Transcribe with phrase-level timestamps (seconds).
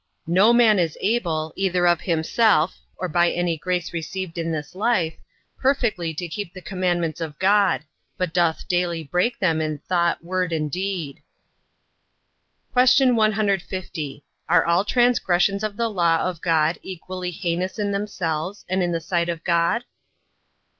[0.25, 5.13] No man is able, either of himself, or by any grace received in this life,
[5.59, 7.83] perfectly to keep the commandments of God;
[8.17, 11.21] but doth daily break them in thought, word, and deed.
[12.75, 13.13] Q.
[13.13, 14.23] 150.
[14.49, 19.01] Are all transgressions of the law of God equally heinous in themselves, and in the
[19.01, 19.83] sight of God?